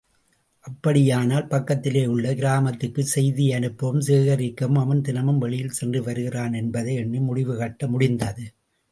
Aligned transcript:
அப்படியானால், 0.65 1.45
பக்கத்திலேயுள்ள 1.47 2.33
கிராமத்துக்கு 2.35 3.03
செய்தியனுப்பவும் 3.15 4.05
சேகரிக்கவும் 4.07 4.79
அவன் 4.79 5.01
தினமும் 5.01 5.37
வெளியில் 5.37 5.77
சென்று 5.79 6.01
வருகிறான் 6.03 6.53
என்பதை 6.53 6.95
எண்ணி 6.95 7.19
முடிவுகட்ட 7.19 7.87
முடிந்தது. 7.87 8.45